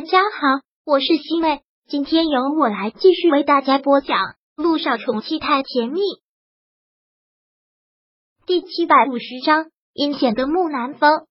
[0.00, 4.16] 大家好，我是西妹，今天由我来继续为大家播讲
[4.56, 6.00] 《路上宠妻太甜蜜》
[8.46, 9.66] 第七百五十章。
[9.92, 11.26] 阴险的木南风，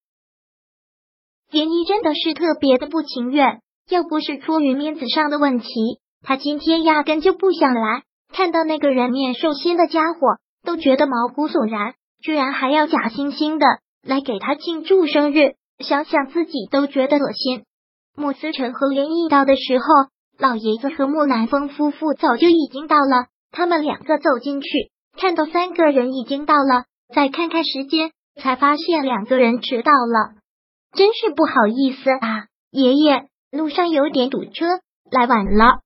[1.49, 3.59] 连依真的是特别的不情愿，
[3.89, 5.67] 要不是出于面子上的问题，
[6.21, 8.03] 他今天压根就不想来。
[8.31, 10.19] 看到那个人面兽心的家伙，
[10.63, 13.65] 都觉得毛骨悚然，居然还要假惺惺的
[14.03, 17.65] 来给他庆祝生日，想想自己都觉得恶心。
[18.19, 19.85] 穆思成和连毅到的时候，
[20.37, 23.27] 老爷子和木南风夫妇早就已经到了。
[23.49, 24.67] 他们两个走进去，
[25.17, 26.83] 看到三个人已经到了，
[27.15, 30.35] 再看看时间，才发现两个人迟到了。
[30.93, 34.65] 真是不好意思啊，爷爷，路上有点堵车，
[35.09, 35.79] 来晚了。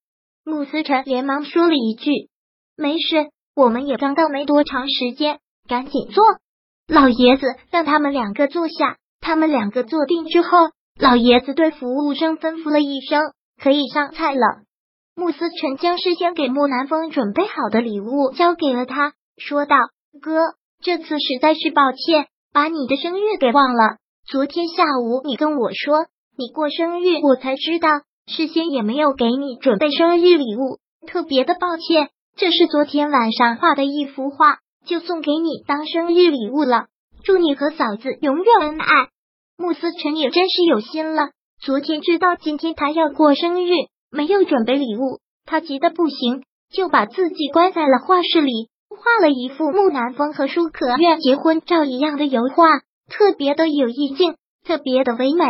[0.43, 2.09] 穆思成连忙说了一句
[2.75, 6.23] ：“没事，我们也刚到没多长时间，赶紧坐。”
[6.89, 10.57] 老爷子让他们两个坐下，他们两个坐定之后。
[10.99, 13.21] 老爷子对服务生吩咐了一声
[13.61, 14.63] ：“可以上菜了。”
[15.15, 19.75] 穆思成将事先给木南风准备好的礼物交给了他，说道
[20.21, 20.39] ：“哥，
[20.81, 23.97] 这次实在是抱歉，把你的生日给忘了。
[24.25, 26.05] 昨天下午你跟我说
[26.37, 27.89] 你过生日，我才知道，
[28.25, 32.09] 事先也没有给你准备生日礼物，特别的抱歉。
[32.35, 36.85] 这是昨天晚上画的一幅画，就送给你当生日礼物了。
[37.23, 39.09] 祝你和嫂子永远恩爱。”
[39.57, 41.29] 穆思成也真是有心了。
[41.61, 43.69] 昨天知道今天他要过生日，
[44.11, 55.45] 没有准备礼物，他急得不行，就把自己关在了画室里，画了一幅木南风和舒可愿结婚照一样的油画，特别的有意境，特别的唯美。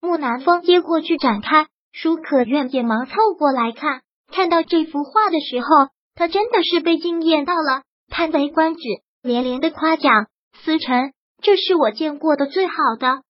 [0.00, 4.02] 木南风接过去展开，舒可愿也忙凑过来看。
[4.30, 5.66] 看到这幅画的时候，
[6.14, 8.82] 他真的是被惊艳到了，叹为观止，
[9.22, 10.26] 连连的夸奖
[10.62, 11.13] 思成。
[11.44, 13.20] 这是我见过的最好的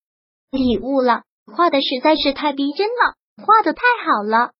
[0.49, 4.51] 礼物了，画的实在是太逼真了，画的太好了。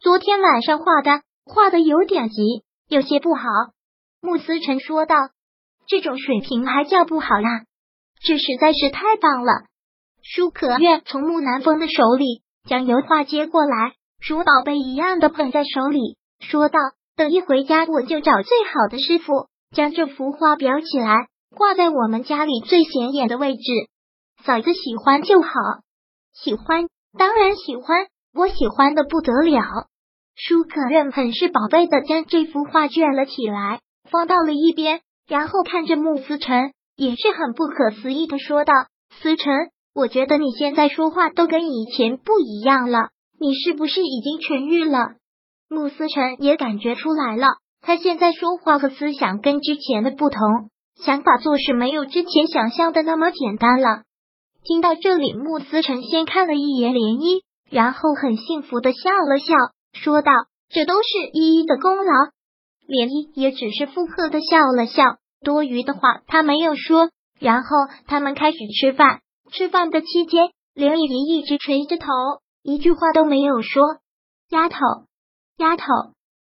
[0.00, 3.42] 昨天晚上画的，画的有点急，有些不好。
[4.20, 5.14] 穆思成说道
[5.86, 7.48] ：“这种水平还叫不好呀？
[8.26, 9.52] 这实在是太棒了。”
[10.24, 16.80] 舒可愿从木南风的手里将油画接过来，如宝贝一样的捧在手里，说道
[17.14, 23.62] ：“等一回家，我就找最好的师傅将这幅画裱起来。”挂在我们家里最显眼的位置，
[24.44, 25.48] 嫂子喜欢就好。
[26.34, 26.86] 喜欢，
[27.16, 29.62] 当然喜欢，我喜欢的不得了。
[30.34, 33.80] 舒可任很是宝贝的将这幅画卷了起来，
[34.10, 38.74] 放到了一边，然后看着穆思辰，也是很不可思议的说道
[39.22, 43.08] ：“思辰，我觉得你现在说话都跟以前不一样了，
[43.40, 45.14] 你是不是已经痊愈了？”
[45.70, 47.46] 穆思辰也感觉出来了，
[47.80, 50.68] 他现在说话和思想跟之前的不同。
[51.04, 54.02] 想法做事没有之前想象的那么简单了。
[54.64, 59.54] 听到这里，穆思成先看了一眼涟漪，然后很幸福的笑了笑，
[59.92, 60.32] 说道
[60.68, 62.12] ：“这都是依依的功劳。”
[62.88, 67.10] 涟漪也只是附和的笑了笑，多余的话他没有说。
[67.38, 67.68] 然后
[68.06, 69.20] 他们开始吃饭。
[69.52, 72.06] 吃饭的期间，涟漪一直垂着头，
[72.62, 73.82] 一句话都没有说。
[74.48, 74.78] 丫头，
[75.58, 75.84] 丫头，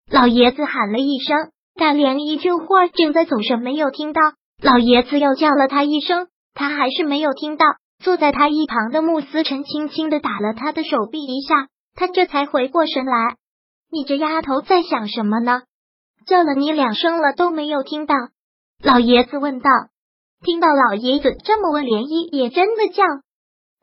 [0.10, 1.52] 老爷子喊了一声。
[1.80, 4.22] 但连漪这会儿正在走神，没有听到
[4.62, 7.66] 老爷子又叫了他一声，他还是没有听到。
[8.04, 13.38] 坐在他一旁的穆思辰轻轻的打了他的手臂一下，他这才回过神来。
[13.92, 15.64] 你这丫头在想什么呢？
[16.26, 18.16] 叫了你两声了都没有听到。
[18.84, 19.70] 老爷子问道。
[20.42, 23.04] 听到老爷子这么问，涟漪也真的叫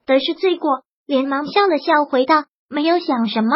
[0.07, 3.51] 得是罪过，连忙笑了笑，回道：“没有想什么，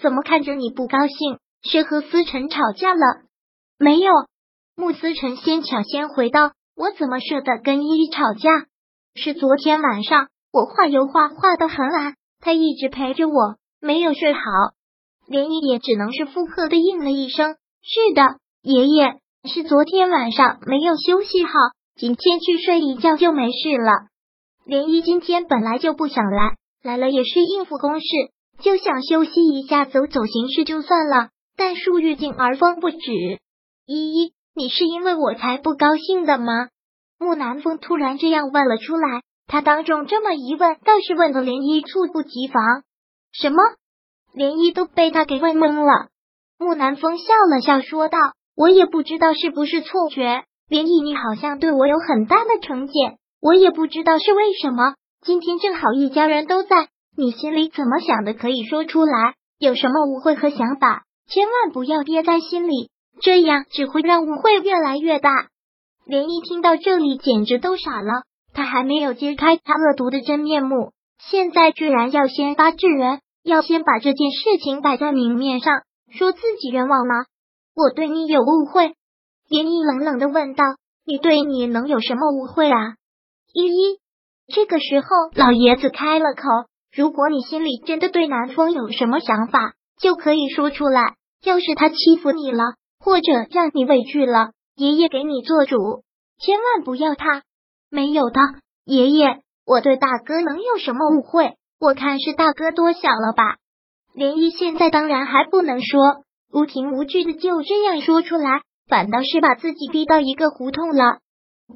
[0.00, 1.38] 怎么看着你不高兴？
[1.62, 3.21] 是和思辰吵架了？”
[3.82, 4.12] 没有，
[4.76, 8.48] 穆思成先抢先回道：“我怎么舍得跟依依吵架？
[9.16, 14.40] 是昨天晚上我画油画画的很晚，他一直陪着我，没有睡好。”
[15.26, 19.16] 连依也只能是附和的应了一声：“是的，爷爷
[19.52, 21.52] 是昨天晚上没有休息好，
[21.96, 24.06] 今天去睡一觉就没事了。”
[24.64, 26.54] 连依今天本来就不想来，
[26.84, 28.06] 来了也是应付公事，
[28.60, 31.30] 就想休息一下，走走形式就算了。
[31.56, 32.98] 但树欲静而风不止。
[33.84, 36.68] 依依，你是因为我才不高兴的吗？
[37.18, 42.62] 木南风突然这样问了出来，他当众这么一问，倒是问的涟漪猝不及防。
[43.32, 43.56] 什么？
[44.36, 46.08] 涟漪都被他给问懵了。
[46.58, 48.18] 木南风笑了笑，说道
[48.54, 54.94] ：“我也不知道是不是错觉，涟漪，你好像对我有很大的成见，我也不知道是为什么。
[55.22, 62.90] 今天正好一家人都在，你心里怎么想的可以说出来，有什么误会和想法，千万不要憋在心里。”
[63.22, 65.30] 这样只会让误会越来越大。
[66.04, 68.24] 连一听到这里，简直都傻了。
[68.52, 75.72] 他还没有揭开他恶毒的真面目，现在居然要先发制人，要先把这件事情摆在明面上，
[76.10, 77.24] 说自己冤枉吗？
[77.74, 78.94] 我对你有误会？
[79.48, 80.64] 连依冷冷的问道。
[81.04, 82.94] 你对你能有什么误会啊？
[83.52, 83.98] 依依，
[84.54, 86.42] 这个时候老爷子开了口，
[86.94, 91.16] 如果你心里真的对南风有什么想法，就可以说出来。
[91.42, 96.04] 要是他欺负你了，或者让你委屈了，爷爷给你做主，
[96.38, 97.42] 千万不要他。
[97.90, 98.40] 没有的，
[98.84, 101.56] 爷爷，我对大哥能有什么误会？
[101.80, 103.56] 我看是大哥多想了吧。
[104.14, 108.62] 涟漪现在当然还不能说，无凭无据的就这样说出来。
[108.88, 111.18] 反倒是把自己逼到一个胡同了。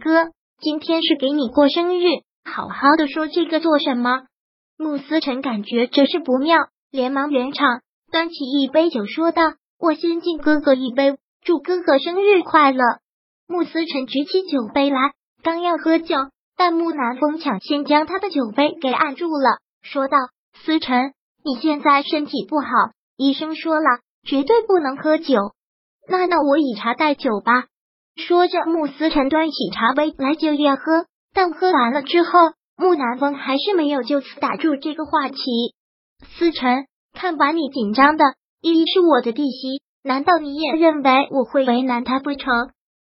[0.00, 0.30] 哥，
[0.60, 2.04] 今天是给你过生日，
[2.44, 4.26] 好好的说这个做什么？
[4.76, 6.58] 穆思辰感觉这事不妙，
[6.90, 7.80] 连忙圆场，
[8.12, 9.42] 端起一杯酒说道
[9.78, 12.82] ：“我先敬哥哥一杯，祝哥哥生日快乐。”
[13.48, 15.12] 穆思辰举起酒杯来，
[15.42, 16.16] 刚要喝酒，
[16.56, 20.16] 但木南风抢先将他的酒杯给按住了，说道
[20.64, 21.12] ：“思辰，
[21.44, 22.66] 你现在身体不好，
[23.16, 25.34] 医生说了，绝对不能喝酒。”
[26.08, 27.66] 那那我以茶代酒吧。
[28.16, 32.30] 说着，穆思辰端起茶杯来就要喝，但喝完了之后，
[32.76, 35.36] 穆南风还是没有就此打住这个话题。
[36.38, 38.24] 思辰，看把你紧张的，
[38.66, 42.70] 依依是我的弟媳，难道你也认为我会为难她不成？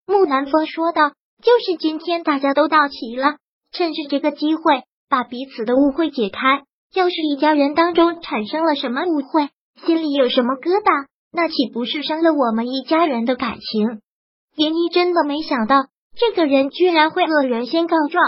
[0.06, 1.12] 木南风说道。
[1.42, 3.34] 就是今天大家都到齐了，
[3.72, 6.62] 趁着这个机会把彼此的误会解开。
[6.94, 9.50] 要是一家人当中产生了什么误会，
[9.84, 11.06] 心里有什么疙瘩。
[11.32, 14.00] 那岂不是伤了我们一家人的感情？
[14.56, 18.22] 连依真的没想到，这个人居然会恶人先告状。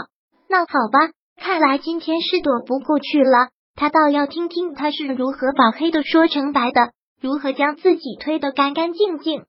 [0.48, 3.48] 那好吧，看来今天是躲不过去了。
[3.76, 6.90] 他倒要听听他是如何把黑的说成白的，
[7.24, 9.46] 如何将自己推得干干净净。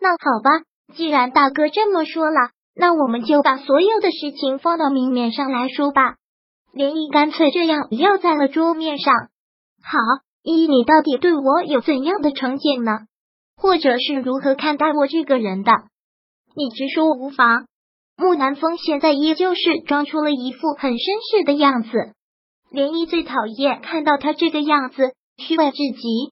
[0.00, 0.64] 那好吧，
[0.94, 6.14] 既然大哥这么说了，那我们就把所有的事情放到明面上来说吧。
[6.72, 9.12] 连依干脆这样撂在了桌面上。
[9.82, 9.98] 好。
[10.42, 13.00] 依依，你到底对我有怎样的成见呢？
[13.56, 15.70] 或者是如何看待我这个人的？
[16.56, 17.66] 你直说无妨。
[18.16, 20.98] 木南风现在依旧是装出了一副很绅
[21.30, 21.90] 士的样子，
[22.72, 26.31] 涟漪最讨厌看到他这个样子，虚伪至极。